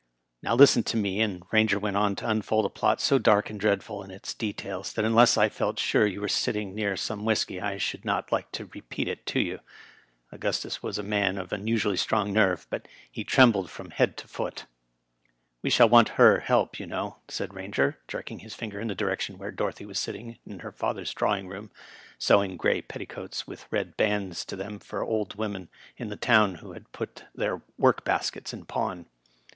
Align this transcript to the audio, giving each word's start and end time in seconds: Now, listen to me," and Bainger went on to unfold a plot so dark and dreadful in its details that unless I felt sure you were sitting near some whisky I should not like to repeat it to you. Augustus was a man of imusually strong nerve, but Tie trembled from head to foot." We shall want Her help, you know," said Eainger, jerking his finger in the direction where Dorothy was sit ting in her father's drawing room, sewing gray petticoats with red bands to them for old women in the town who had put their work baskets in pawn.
Now, 0.41 0.55
listen 0.55 0.81
to 0.85 0.97
me," 0.97 1.21
and 1.21 1.47
Bainger 1.51 1.77
went 1.77 1.95
on 1.95 2.15
to 2.15 2.27
unfold 2.27 2.65
a 2.65 2.69
plot 2.69 2.99
so 2.99 3.19
dark 3.19 3.51
and 3.51 3.59
dreadful 3.59 4.01
in 4.01 4.09
its 4.09 4.33
details 4.33 4.91
that 4.93 5.05
unless 5.05 5.37
I 5.37 5.47
felt 5.47 5.77
sure 5.77 6.07
you 6.07 6.21
were 6.21 6.27
sitting 6.27 6.73
near 6.73 6.97
some 6.97 7.23
whisky 7.23 7.61
I 7.61 7.77
should 7.77 8.03
not 8.03 8.31
like 8.31 8.51
to 8.53 8.65
repeat 8.65 9.07
it 9.07 9.27
to 9.27 9.39
you. 9.39 9.59
Augustus 10.31 10.81
was 10.81 10.97
a 10.97 11.03
man 11.03 11.37
of 11.37 11.51
imusually 11.53 11.97
strong 11.99 12.33
nerve, 12.33 12.65
but 12.71 12.87
Tie 13.15 13.21
trembled 13.21 13.69
from 13.69 13.91
head 13.91 14.17
to 14.17 14.27
foot." 14.27 14.65
We 15.61 15.69
shall 15.69 15.87
want 15.87 16.09
Her 16.17 16.39
help, 16.39 16.79
you 16.79 16.87
know," 16.87 17.17
said 17.27 17.51
Eainger, 17.51 17.97
jerking 18.07 18.39
his 18.39 18.55
finger 18.55 18.79
in 18.79 18.87
the 18.87 18.95
direction 18.95 19.37
where 19.37 19.51
Dorothy 19.51 19.85
was 19.85 19.99
sit 19.99 20.13
ting 20.13 20.39
in 20.47 20.61
her 20.61 20.71
father's 20.71 21.13
drawing 21.13 21.47
room, 21.47 21.69
sewing 22.17 22.57
gray 22.57 22.81
petticoats 22.81 23.45
with 23.45 23.67
red 23.69 23.95
bands 23.97 24.45
to 24.45 24.55
them 24.55 24.79
for 24.79 25.03
old 25.03 25.35
women 25.35 25.69
in 25.95 26.09
the 26.09 26.15
town 26.17 26.55
who 26.55 26.71
had 26.71 26.91
put 26.91 27.25
their 27.35 27.61
work 27.77 28.03
baskets 28.03 28.51
in 28.51 28.65
pawn. 28.65 29.05